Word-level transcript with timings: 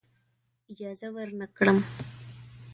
اجازه 0.71 1.07
ورنه 1.15 1.45
کړم. 1.57 1.77